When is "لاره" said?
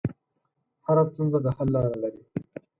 1.75-1.95